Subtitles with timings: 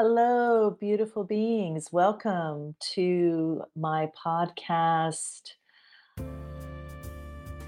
[0.00, 1.88] Hello, beautiful beings.
[1.90, 5.54] Welcome to my podcast,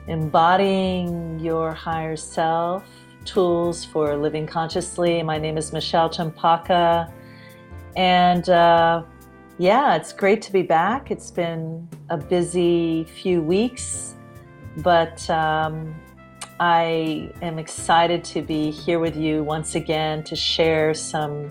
[0.06, 2.84] Embodying Your Higher Self
[3.24, 5.24] Tools for Living Consciously.
[5.24, 7.12] My name is Michelle Champaka.
[7.96, 9.02] And uh,
[9.58, 11.10] yeah, it's great to be back.
[11.10, 14.14] It's been a busy few weeks,
[14.84, 15.96] but um,
[16.60, 21.50] I am excited to be here with you once again to share some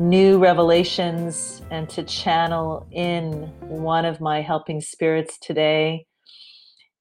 [0.00, 6.06] new revelations and to channel in one of my helping spirits today.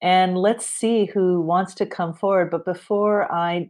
[0.02, 2.52] And let's see who wants to come forward.
[2.52, 3.70] But before I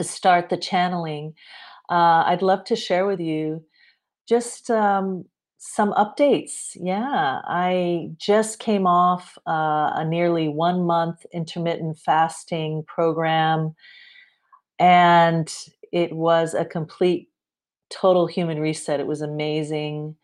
[0.00, 1.34] start the channeling,
[1.90, 3.62] uh, I'd love to share with you
[4.26, 5.26] just um,
[5.58, 6.76] some updates.
[6.76, 13.74] Yeah, I just came off uh, a nearly one month intermittent fasting program,
[14.78, 15.52] and
[15.92, 17.27] it was a complete
[17.90, 19.00] total human reset.
[19.00, 20.16] It was amazing.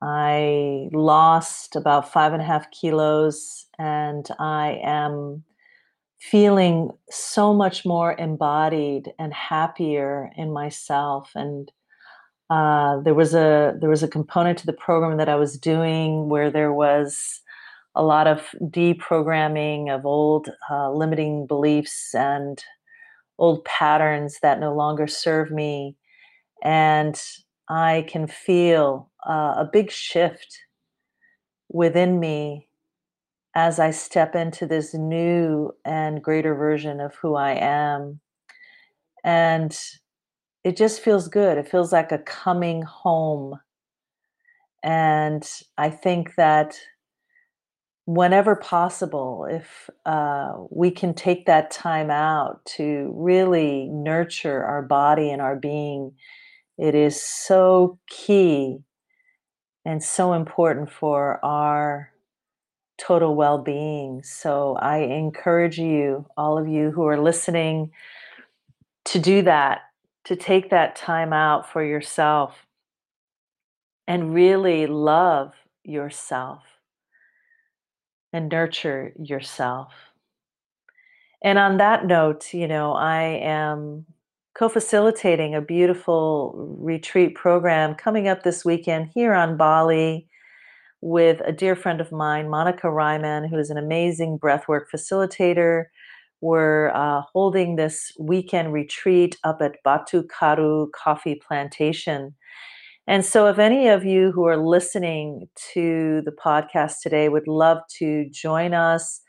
[0.00, 5.44] I lost about five and a half kilos, and I am
[6.20, 11.30] feeling so much more embodied and happier in myself.
[11.34, 11.70] And
[12.50, 16.28] uh, there was a there was a component to the program that I was doing
[16.28, 17.40] where there was
[17.94, 22.62] a lot of deprogramming of old uh, limiting beliefs and
[23.38, 25.96] old patterns that no longer serve me
[26.62, 27.20] and
[27.68, 30.58] I can feel uh, a big shift
[31.68, 32.68] within me
[33.54, 38.20] as I step into this new and greater version of who I am.
[39.24, 39.78] And
[40.64, 41.58] it just feels good.
[41.58, 43.58] It feels like a coming home.
[44.82, 46.78] And I think that
[48.04, 55.30] whenever possible, if uh, we can take that time out to really nurture our body
[55.30, 56.12] and our being
[56.78, 58.78] it is so key
[59.84, 62.12] and so important for our
[62.98, 64.22] total well being.
[64.22, 67.90] So I encourage you, all of you who are listening,
[69.06, 69.80] to do that,
[70.24, 72.66] to take that time out for yourself
[74.06, 76.62] and really love yourself
[78.32, 79.92] and nurture yourself.
[81.42, 84.06] And on that note, you know, I am
[84.58, 90.26] co facilitating a beautiful retreat program coming up this weekend here on Bali
[91.00, 95.84] with a dear friend of mine, Monica Ryman, who is an amazing breathwork facilitator.
[96.40, 102.34] We're uh, holding this weekend retreat up at Batu Karu Coffee Plantation.
[103.06, 107.78] And so, if any of you who are listening to the podcast today would love
[107.98, 109.20] to join us,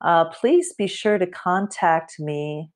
[0.00, 2.70] uh, please be sure to contact me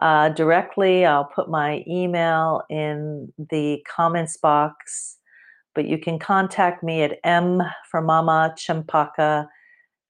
[0.00, 1.04] uh, directly.
[1.04, 5.18] I'll put my email in the comments box,
[5.74, 9.48] but you can contact me at M for Mama Champaka,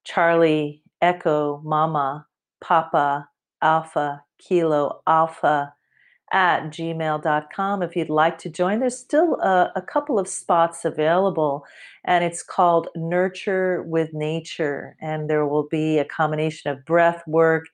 [0.05, 2.27] Charlie Echo Mama
[2.61, 3.29] Papa
[3.63, 5.73] Alpha Kilo Alpha
[6.33, 8.81] at gmail.com if you'd like to join.
[8.81, 11.65] There's still a, a, couple of spots available,
[12.05, 14.97] and it's called Nurture with Nature.
[15.01, 17.67] And there will be a combination of breath work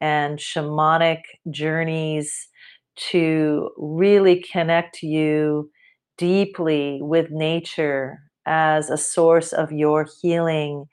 [0.00, 2.48] and shamanic journeys
[2.96, 5.70] to really connect you
[6.18, 10.86] deeply with nature as a source of your healing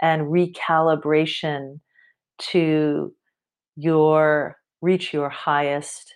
[0.00, 1.80] and recalibration
[2.38, 3.14] to
[3.76, 6.14] your reach your highest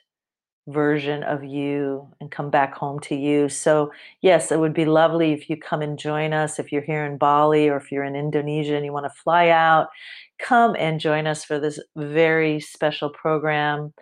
[0.68, 3.48] version of you and come back home to you.
[3.48, 3.90] So,
[4.20, 6.58] yes, it would be lovely if you come and join us.
[6.58, 9.48] If you're here in Bali or if you're in Indonesia and you want to fly
[9.48, 9.88] out,
[10.40, 13.92] come and join us for this very special program.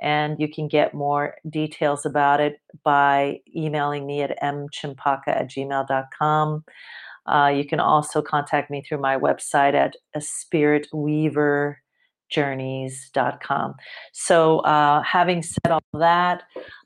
[0.00, 6.64] And you can get more details about it by emailing me at mchampaka at gmail.com.
[7.26, 11.78] Uh, you can also contact me through my website at a spirit weaver
[12.28, 13.74] journeys.com.
[14.12, 16.42] So, uh, having said all that,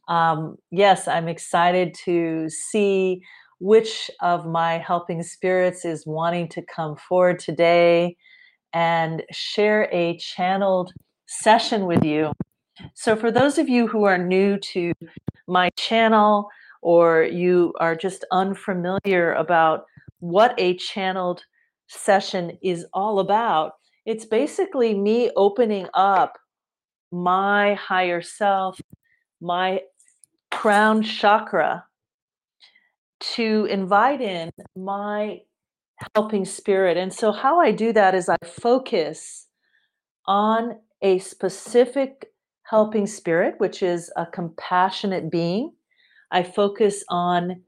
[0.08, 3.22] um, yes, I'm excited to see
[3.58, 8.16] which of my helping spirits is wanting to come forward today
[8.72, 10.93] and share a channeled
[11.26, 12.32] session with you.
[12.94, 14.93] So, for those of you who are new to
[15.46, 16.49] my channel
[16.82, 19.84] or you are just unfamiliar about
[20.20, 21.43] what a channeled
[21.88, 23.72] session is all about,
[24.06, 26.38] it's basically me opening up
[27.12, 28.81] my higher self,
[29.40, 29.81] my
[30.50, 31.84] crown chakra
[33.20, 35.40] to invite in my
[36.14, 36.97] helping spirit.
[36.97, 39.47] And so, how I do that is I focus
[40.26, 42.26] on a specific
[42.64, 45.73] helping spirit, which is a compassionate being,
[46.31, 47.62] I focus on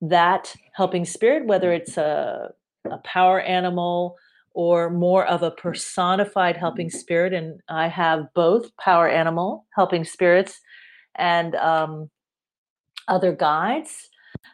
[0.00, 2.52] that helping spirit, whether it's a,
[2.90, 4.16] a power animal
[4.54, 7.32] or more of a personified helping spirit.
[7.32, 10.60] And I have both power animal helping spirits
[11.16, 12.10] and um,
[13.08, 14.08] other guides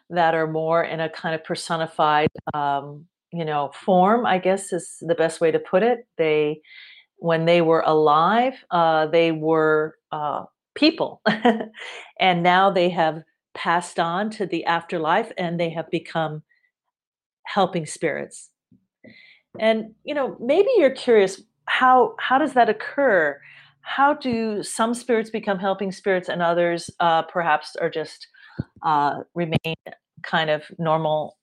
[0.09, 4.25] that are more in a kind of personified, um, you know, form.
[4.25, 6.07] I guess is the best way to put it.
[6.17, 6.61] They,
[7.17, 10.45] when they were alive, uh, they were uh,
[10.75, 11.21] people,
[12.19, 13.23] and now they have
[13.53, 16.43] passed on to the afterlife, and they have become
[17.45, 18.49] helping spirits.
[19.59, 23.39] And you know, maybe you're curious how how does that occur?
[23.81, 28.27] How do some spirits become helping spirits, and others uh, perhaps are just
[28.83, 29.75] uh, remain
[30.23, 31.37] kind of normal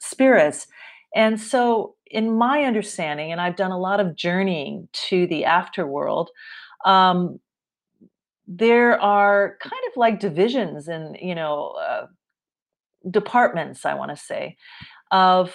[0.00, 0.66] spirits?
[1.14, 6.28] And so, in my understanding, and I've done a lot of journeying to the afterworld,
[6.84, 7.40] um,
[8.46, 12.06] there are kind of like divisions and you know uh,
[13.10, 13.84] departments.
[13.84, 14.56] I want to say
[15.10, 15.54] of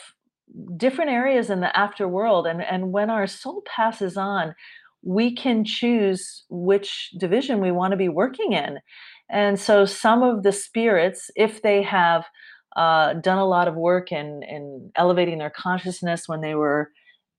[0.77, 4.55] different areas in the afterworld and and when our soul passes on
[5.01, 8.79] we can choose which division we want to be working in
[9.29, 12.25] and so some of the spirits if they have
[12.75, 16.91] uh, done a lot of work in in elevating their consciousness when they were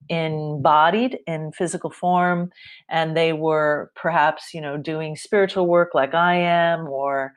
[0.08, 2.50] embodied in physical form
[2.88, 7.32] and they were perhaps you know doing spiritual work like i am or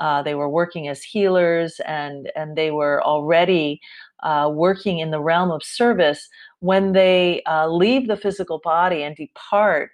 [0.00, 3.80] uh, they were working as healers and and they were already
[4.24, 6.28] uh, working in the realm of service
[6.60, 9.90] when they uh, leave the physical body and depart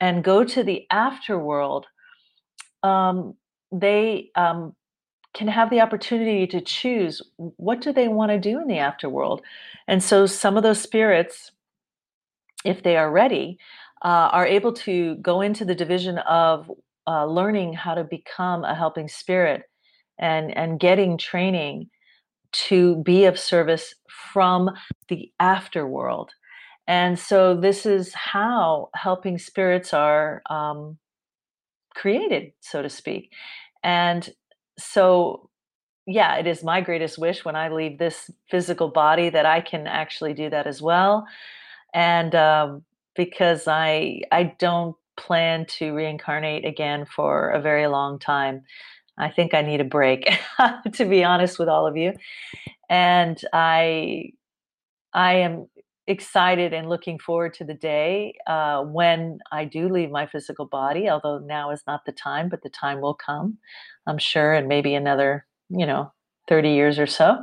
[0.00, 1.84] and go to the afterworld
[2.82, 3.34] um,
[3.70, 4.74] they um,
[5.34, 9.40] can have the opportunity to choose what do they want to do in the afterworld.
[9.88, 11.52] And so some of those spirits
[12.64, 13.58] if they are ready
[14.04, 16.70] uh, are able to go into the division of
[17.06, 19.62] uh, learning how to become a helping spirit
[20.18, 21.88] and and getting training
[22.52, 23.94] to be of service
[24.32, 24.70] from
[25.08, 26.28] the afterworld.
[26.86, 30.98] And so this is how helping spirits are um,
[31.94, 33.32] created so to speak.
[33.82, 34.28] And
[34.78, 35.48] so
[36.06, 39.86] yeah it is my greatest wish when i leave this physical body that i can
[39.86, 41.26] actually do that as well.
[41.94, 42.84] And um,
[43.16, 48.62] because i i don't plan to reincarnate again for a very long time.
[49.18, 50.30] I think i need a break
[50.94, 52.12] to be honest with all of you.
[52.90, 54.32] And i
[55.14, 55.66] i am
[56.12, 61.08] excited and looking forward to the day uh, when i do leave my physical body
[61.08, 63.58] although now is not the time but the time will come
[64.06, 66.12] i'm sure and maybe another you know
[66.48, 67.38] 30 years or so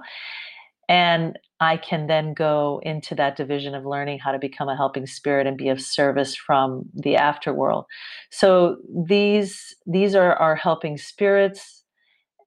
[0.89, 5.05] and I can then go into that division of learning how to become a helping
[5.05, 7.85] spirit and be of service from the afterworld.
[8.31, 8.77] So
[9.07, 11.83] these these are our helping spirits,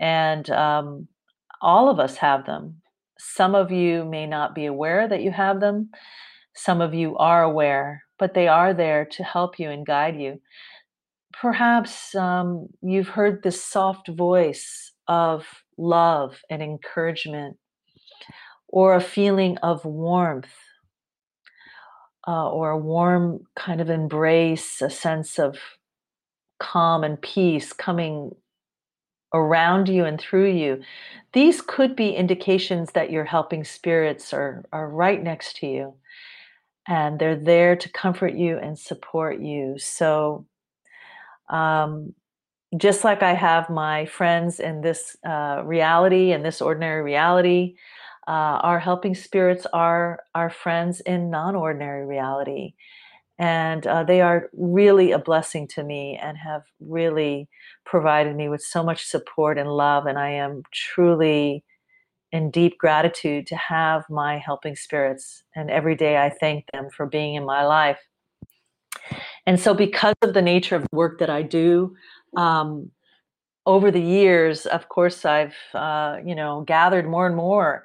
[0.01, 1.09] and um,
[1.61, 2.82] all of us have them.
[3.35, 5.91] Some of you may not be aware that you have them.
[6.55, 10.41] Some of you are aware, but they are there to help you and guide you.
[11.33, 15.47] Perhaps um, you've heard this soft voice of
[15.79, 17.57] love and encouragement
[18.69, 20.55] or a feeling of warmth
[22.27, 25.57] uh, or a warm kind of embrace, a sense of
[26.59, 28.31] calm and peace coming
[29.35, 30.83] around you and through you.
[31.33, 35.95] These could be indications that your helping spirits are, are right next to you
[36.87, 39.79] and they're there to comfort you and support you.
[39.79, 40.47] So,
[41.49, 42.15] um,
[42.77, 47.75] just like I have my friends in this uh, reality, in this ordinary reality,
[48.27, 48.31] uh,
[48.63, 52.75] our helping spirits are our friends in non ordinary reality.
[53.39, 57.49] And uh, they are really a blessing to me and have really
[57.85, 60.07] provided me with so much support and love.
[60.07, 61.65] And I am truly
[62.31, 65.43] in deep gratitude to have my helping spirits.
[65.55, 67.99] And every day I thank them for being in my life.
[69.47, 71.95] And so, because of the nature of the work that I do,
[72.37, 72.91] um,
[73.67, 77.85] over the years, of course, I've uh, you know gathered more and more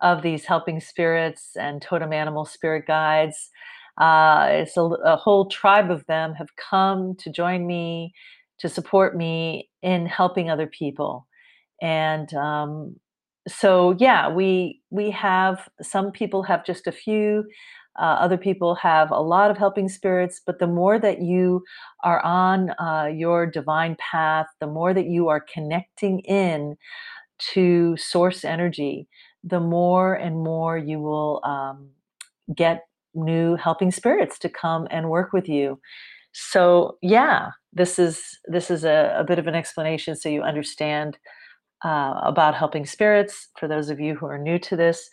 [0.00, 3.50] of these helping spirits and totem animal spirit guides.
[3.98, 8.12] Uh, it's a, a, whole tribe of them have come to join me
[8.58, 11.26] to support me in helping other people,
[11.80, 12.96] and um,
[13.48, 17.44] so yeah, we we have some people have just a few.
[17.98, 21.64] Uh, other people have a lot of helping spirits, but the more that you
[22.04, 26.76] are on uh, your divine path, the more that you are connecting in
[27.38, 29.08] to source energy,
[29.42, 31.88] the more and more you will um,
[32.54, 32.84] get
[33.16, 35.80] new helping spirits to come and work with you.
[36.32, 41.18] So yeah, this is this is a, a bit of an explanation so you understand
[41.84, 45.08] uh, about helping spirits for those of you who are new to this.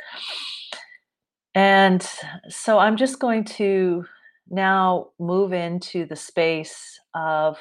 [1.56, 2.08] And
[2.50, 4.06] so I'm just going to
[4.50, 7.58] now move into the space of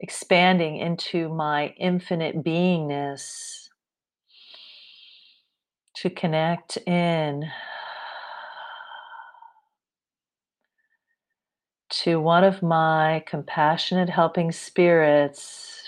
[0.00, 3.68] expanding into my infinite beingness
[5.96, 7.44] to connect in
[12.02, 15.82] to one of my compassionate helping spirits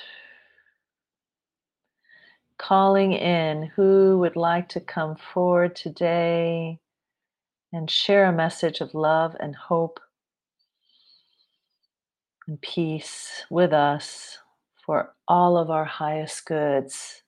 [2.56, 6.78] calling in who would like to come forward today
[7.72, 10.00] and share a message of love and hope
[12.46, 14.38] and peace with us
[14.86, 17.22] for all of our highest goods.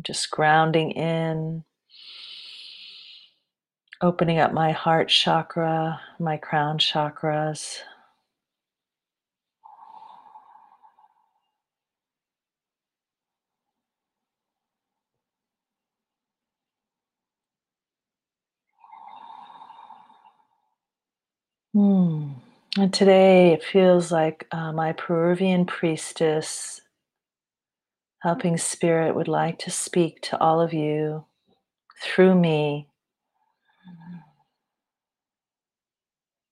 [0.00, 1.64] Just grounding in,
[4.02, 7.78] opening up my heart chakra, my crown chakras.
[21.74, 22.32] Hmm.
[22.78, 26.80] And today it feels like uh, my Peruvian priestess,
[28.22, 31.24] helping spirit, would like to speak to all of you
[32.02, 32.89] through me.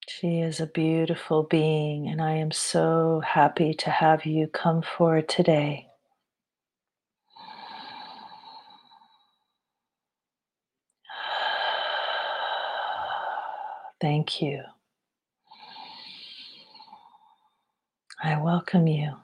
[0.09, 5.29] She is a beautiful being, and I am so happy to have you come forward
[5.29, 5.89] today.
[14.01, 14.63] Thank you.
[18.23, 19.17] I welcome you.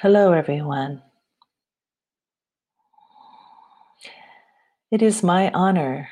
[0.00, 1.02] Hello, everyone.
[4.92, 6.08] It is my honor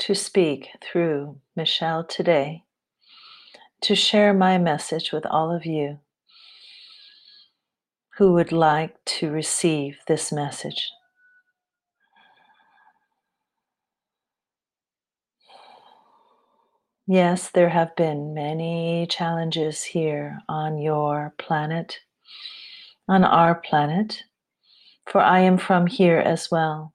[0.00, 2.64] to speak through Michelle today,
[3.80, 5.98] to share my message with all of you
[8.18, 10.90] who would like to receive this message.
[17.06, 22.00] Yes, there have been many challenges here on your planet,
[23.10, 24.22] on our planet,
[25.10, 26.94] for I am from here as well.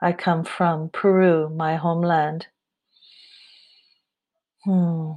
[0.00, 2.48] I come from Peru, my homeland.
[4.64, 5.12] Hmm.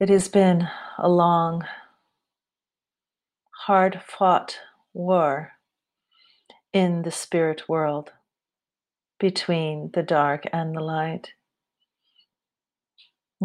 [0.00, 1.62] It has been a long,
[3.66, 4.58] hard fought
[4.94, 5.52] war
[6.72, 8.12] in the spirit world
[9.20, 11.32] between the dark and the light.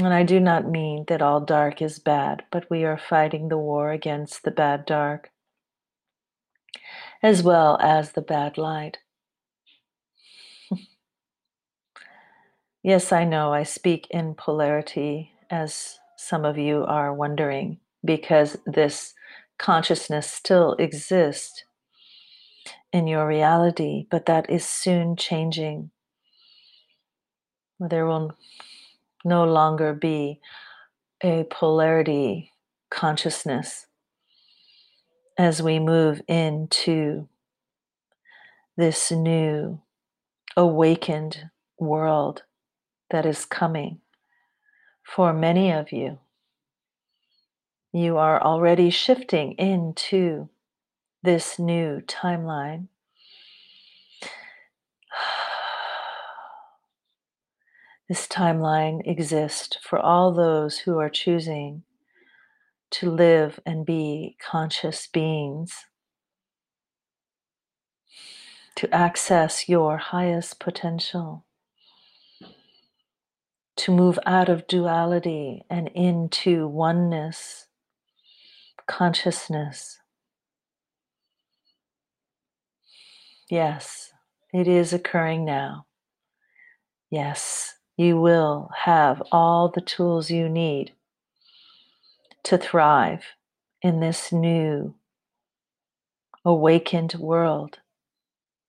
[0.02, 3.58] And I do not mean that all dark is bad, but we are fighting the
[3.60, 5.30] war against the bad dark
[7.22, 8.98] as well as the bad light.
[12.84, 19.14] yes, I know I speak in polarity as some of you are wondering, because this
[19.60, 21.64] consciousness still exists
[22.92, 25.92] in your reality, but that is soon changing.
[27.80, 28.36] There will
[29.24, 30.40] no longer be
[31.24, 32.52] a polarity
[32.90, 33.88] consciousness
[35.38, 37.28] as we move into
[38.78, 39.82] this new
[40.58, 41.50] awakened
[41.80, 42.44] world
[43.10, 44.00] that is coming
[45.04, 46.20] for many of you.
[47.94, 50.50] You are already shifting into
[51.24, 52.88] this new timeline.
[58.12, 61.84] This timeline exists for all those who are choosing
[62.90, 65.86] to live and be conscious beings,
[68.76, 71.46] to access your highest potential
[73.78, 77.68] to move out of duality and into oneness,
[78.88, 80.00] consciousness.
[83.50, 84.12] Yes,
[84.54, 85.86] it is occurring now.
[87.10, 90.92] Yes, you will have all the tools you need
[92.44, 93.24] to thrive
[93.84, 94.96] in this new
[96.44, 97.78] awakened world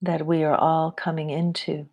[0.03, 1.89] that we are all coming into.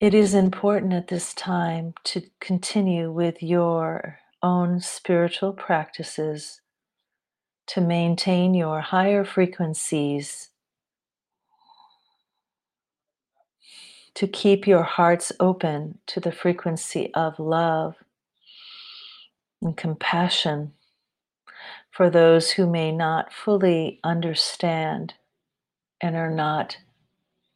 [0.00, 6.60] It is important at this time to continue with your own spiritual practices
[7.68, 10.50] to maintain your higher frequencies,
[14.14, 17.96] to keep your hearts open to the frequency of love
[19.60, 20.72] and compassion
[21.90, 25.14] for those who may not fully understand
[26.00, 26.76] and are not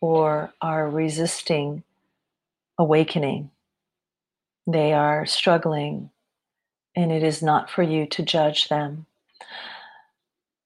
[0.00, 1.82] or are resisting
[2.78, 3.50] awakening.
[4.66, 6.10] They are struggling,
[6.94, 9.06] and it is not for you to judge them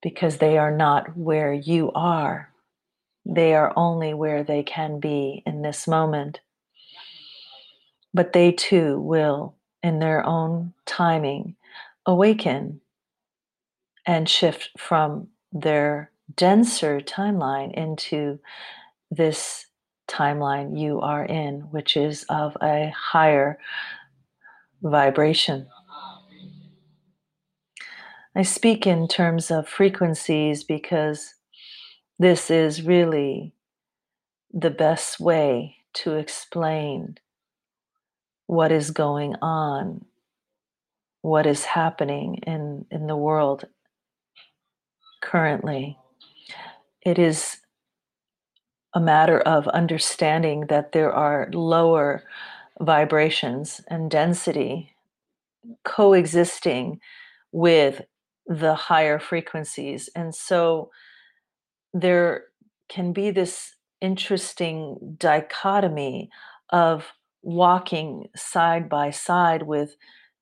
[0.03, 2.52] because they are not where you are.
[3.25, 6.41] They are only where they can be in this moment.
[8.15, 11.57] But they too will, in their own timing,
[12.05, 12.81] awaken
[14.07, 18.39] and shift from their denser timeline into
[19.11, 19.67] this
[20.09, 23.59] timeline you are in, which is of a higher
[24.83, 25.67] vibration.
[28.35, 31.35] I speak in terms of frequencies because
[32.19, 33.55] this is really
[34.53, 37.17] the best way to explain
[38.47, 40.05] what is going on,
[41.23, 43.65] what is happening in, in the world
[45.23, 45.97] currently.
[47.05, 47.59] It is
[48.95, 52.25] a matter of understanding that there are lower
[52.81, 54.95] vibrations and density
[55.85, 57.01] coexisting
[57.53, 58.03] with
[58.47, 60.11] the higher frequencies.
[60.15, 60.91] And so
[61.93, 62.45] there
[62.89, 66.31] can be this interesting dichotomy
[66.71, 69.97] of walking side by side with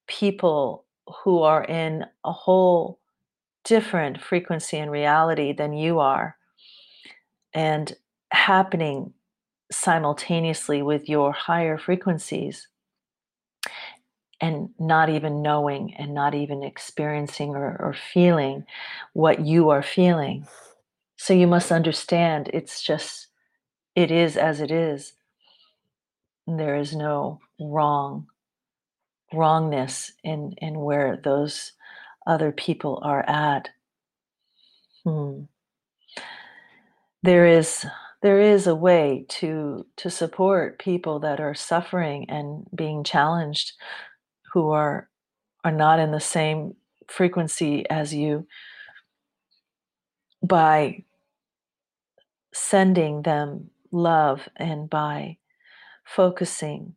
[0.06, 0.84] people
[1.24, 2.98] who are in a whole
[3.64, 6.36] different frequency and reality than you are
[7.52, 7.94] and
[8.32, 9.12] happening
[9.70, 12.68] simultaneously with your higher frequencies
[14.40, 18.64] and not even knowing and not even experiencing or, or, feeling
[19.12, 20.46] what you are feeling.
[21.22, 23.28] So you must understand it's just,
[23.94, 25.12] it is as it is.
[26.46, 28.28] There is no wrong,
[29.30, 31.72] wrongness in, in where those
[32.26, 33.68] other people are at.
[35.04, 35.42] Hmm.
[37.22, 37.84] There is
[38.22, 43.72] there is a way to to support people that are suffering and being challenged
[44.54, 45.10] who are
[45.64, 46.76] are not in the same
[47.08, 48.46] frequency as you
[50.42, 51.04] by
[52.52, 55.36] sending them love and by
[56.04, 56.94] focusing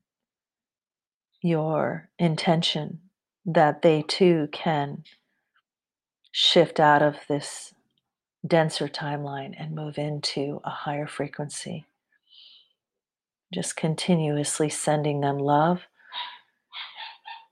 [1.42, 3.00] your intention
[3.46, 5.04] that they too can
[6.32, 7.74] shift out of this
[8.46, 11.86] denser timeline and move into a higher frequency.
[13.54, 15.82] Just continuously sending them love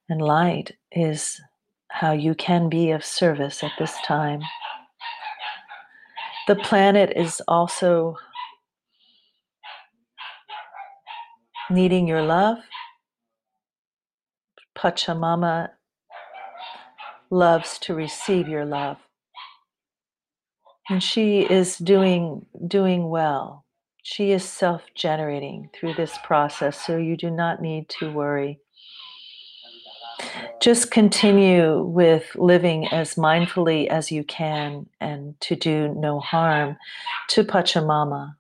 [0.10, 1.40] and light is
[1.90, 4.42] how you can be of service at this time.
[6.47, 8.15] The planet is also
[11.69, 12.58] needing your love.
[14.77, 15.69] Pachamama
[17.30, 18.97] loves to receive your love.
[20.89, 23.65] And she is doing doing well.
[24.04, 28.61] She is self-generating through this process so you do not need to worry
[30.62, 36.78] just continue with living as mindfully as you can and to do no harm
[37.30, 38.34] to pachamama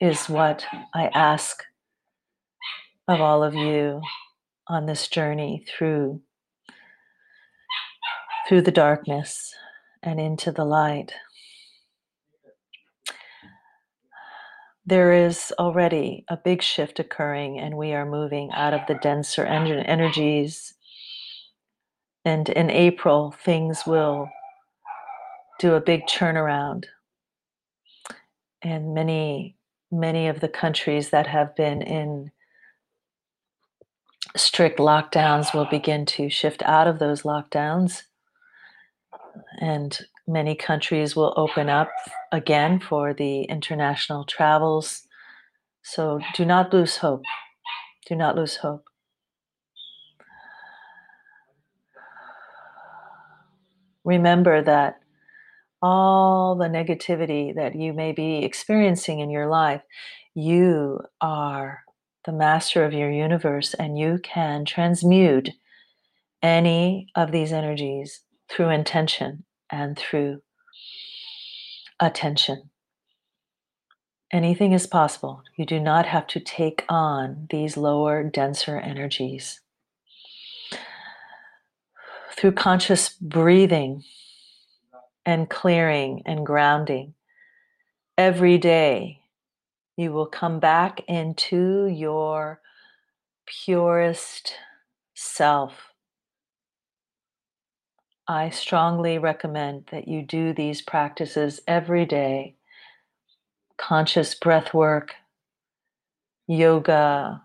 [0.00, 1.62] is what i ask
[3.08, 4.00] of all of you
[4.68, 6.20] on this journey through
[8.48, 9.54] through the darkness
[10.02, 11.12] and into the light
[14.88, 19.44] there is already a big shift occurring, and we are moving out of the denser
[19.44, 20.74] energies.
[22.26, 24.28] And in April, things will
[25.60, 26.86] do a big turnaround.
[28.62, 29.56] And many,
[29.92, 32.32] many of the countries that have been in
[34.36, 38.02] strict lockdowns will begin to shift out of those lockdowns.
[39.60, 41.92] And many countries will open up
[42.32, 45.06] again for the international travels.
[45.84, 47.22] So do not lose hope.
[48.08, 48.82] Do not lose hope.
[54.06, 55.00] Remember that
[55.82, 59.82] all the negativity that you may be experiencing in your life,
[60.32, 61.80] you are
[62.24, 65.50] the master of your universe and you can transmute
[66.40, 70.40] any of these energies through intention and through
[71.98, 72.70] attention.
[74.32, 75.42] Anything is possible.
[75.56, 79.60] You do not have to take on these lower, denser energies.
[82.38, 84.04] Through conscious breathing
[85.26, 87.14] and clearing and grounding,
[88.18, 89.20] every day
[89.96, 92.60] You will come back into your
[93.46, 94.54] purest
[95.14, 95.92] self.
[98.28, 102.56] I strongly recommend that you do these practices every day
[103.78, 105.14] conscious breath work,
[106.48, 107.42] yoga,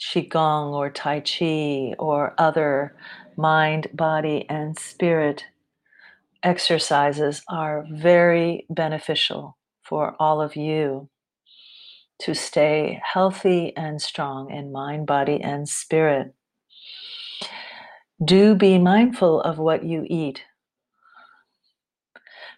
[0.00, 2.96] Qigong or Tai Chi or other
[3.40, 5.44] mind, body, and spirit
[6.42, 11.08] exercises are very beneficial for all of you
[12.20, 16.34] to stay healthy and strong in mind, body, and spirit.
[18.22, 20.42] Do be mindful of what you eat.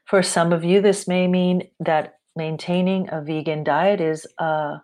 [0.04, 4.82] For some of you, this may mean that maintaining a vegan diet is a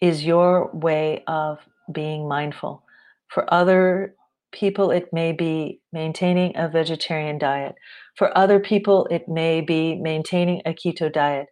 [0.00, 1.58] is your way of
[1.90, 2.82] being mindful.
[3.28, 4.14] For other
[4.54, 7.74] people, it may be maintaining a vegetarian diet.
[8.16, 11.48] For other people, it may be maintaining a keto diet.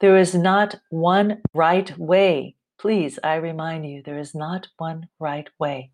[0.00, 2.56] There is not one right way.
[2.80, 5.90] Please, I remind you, there is not one right way.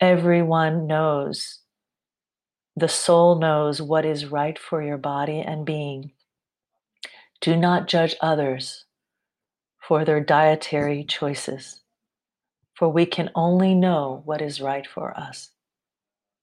[0.00, 1.60] Everyone knows,
[2.76, 6.12] the soul knows what is right for your body and being.
[7.40, 8.84] Do not judge others
[9.80, 11.82] for their dietary choices,
[12.78, 15.50] for we can only know what is right for us.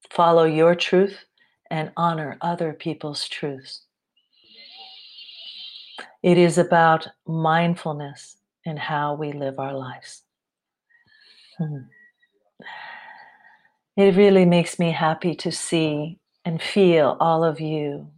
[0.09, 1.23] Follow your truth
[1.71, 3.83] and honor other people's truths.
[6.21, 10.23] It is about mindfulness in how we live our lives.
[11.57, 11.83] Hmm.
[13.95, 18.11] It really makes me happy to see and feel all of you.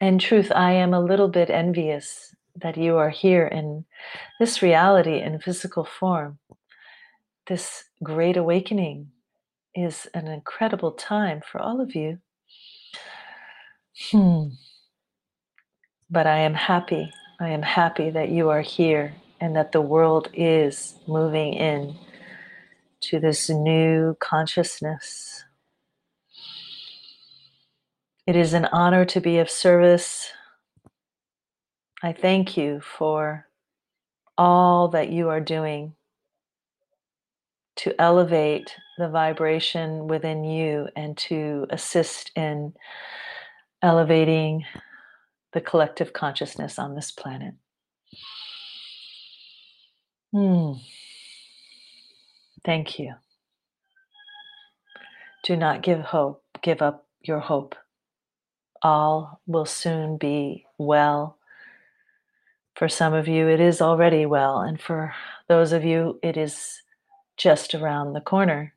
[0.00, 3.84] In truth, I am a little bit envious that you are here in
[4.40, 6.38] this reality in physical form.
[7.46, 9.10] This great awakening
[9.74, 12.18] is an incredible time for all of you.
[14.10, 14.48] Hmm.
[16.10, 17.12] But I am happy.
[17.40, 21.96] I am happy that you are here and that the world is moving in
[23.00, 25.44] to this new consciousness.
[28.26, 30.32] It is an honor to be of service
[32.02, 33.46] I thank you for
[34.36, 35.94] all that you are doing
[37.76, 42.74] to elevate the vibration within you and to assist in
[43.82, 44.64] elevating
[45.52, 47.54] the collective consciousness on this planet.
[50.32, 50.74] Hmm.
[52.64, 53.14] Thank you.
[55.44, 57.74] Do not give hope, give up your hope.
[58.82, 61.37] All will soon be well
[62.78, 65.12] for some of you, it is already well, and for
[65.48, 66.80] those of you, it is
[67.36, 68.72] just around the corner.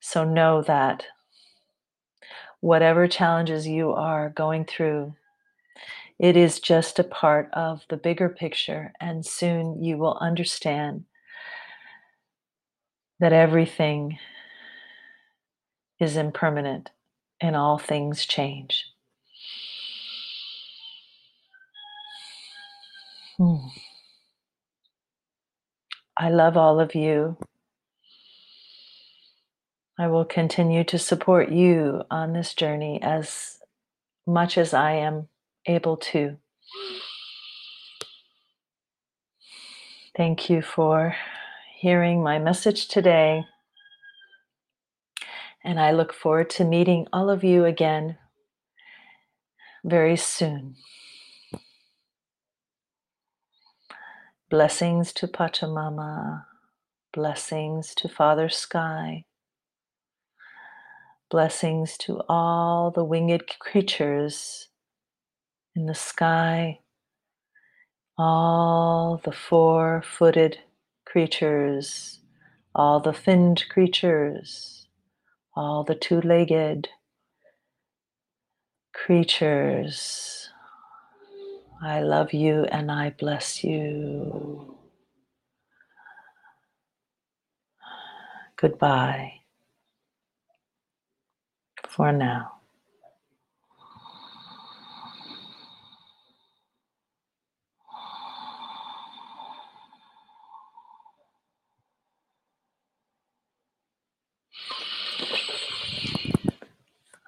[0.00, 1.06] So know that
[2.60, 5.14] whatever challenges you are going through,
[6.18, 11.04] it is just a part of the bigger picture, and soon you will understand
[13.20, 14.18] that everything
[16.00, 16.90] is impermanent
[17.40, 18.91] and all things change.
[23.42, 23.56] Hmm.
[26.16, 27.38] I love all of you.
[29.98, 33.58] I will continue to support you on this journey as
[34.28, 35.26] much as I am
[35.66, 36.36] able to.
[40.16, 41.16] Thank you for
[41.80, 43.44] hearing my message today.
[45.64, 48.18] And I look forward to meeting all of you again
[49.84, 50.76] very soon.
[54.52, 56.44] Blessings to Pachamama.
[57.14, 59.24] Blessings to Father Sky.
[61.30, 64.68] Blessings to all the winged creatures
[65.74, 66.80] in the sky,
[68.18, 70.58] all the four footed
[71.06, 72.20] creatures,
[72.74, 74.86] all the finned creatures,
[75.56, 76.90] all the two legged
[78.92, 80.41] creatures
[81.84, 84.76] I love you and I bless you.
[88.56, 89.40] Goodbye
[91.88, 92.52] for now.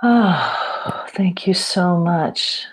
[0.00, 2.66] Oh, thank you so much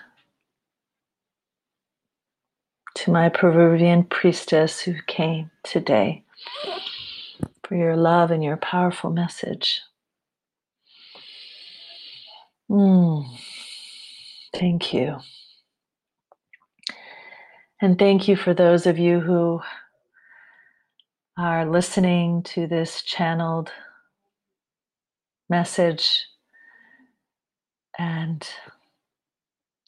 [3.02, 6.22] to my Peruvian priestess who came today
[7.64, 9.80] for your love and your powerful message.
[12.70, 13.26] Mm,
[14.54, 15.18] thank you.
[17.80, 19.60] And thank you for those of you who
[21.36, 23.72] are listening to this channeled
[25.50, 26.24] message
[27.98, 28.48] and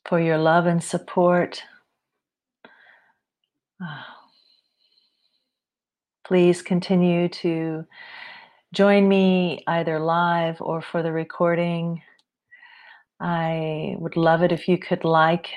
[0.05, 1.63] for your love and support.
[6.27, 7.85] Please continue to
[8.73, 12.03] join me either live or for the recording.
[13.21, 15.49] I would love it if you could like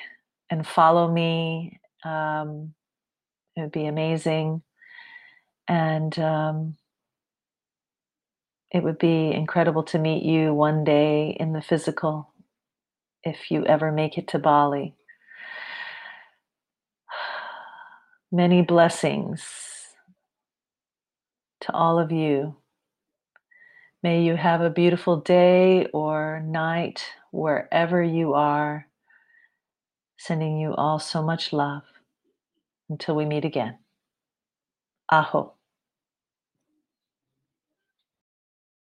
[0.49, 1.80] and follow me.
[2.03, 2.73] Um,
[3.56, 4.62] it would be amazing.
[5.67, 6.77] And um,
[8.71, 12.32] it would be incredible to meet you one day in the physical
[13.23, 14.93] if you ever make it to Bali.
[18.31, 19.41] Many blessings
[21.61, 22.57] to all of you.
[24.03, 28.87] May you have a beautiful day or night wherever you are.
[30.19, 31.83] Sending you all so much love.
[32.89, 33.79] Until we meet again.
[35.11, 35.56] Aho.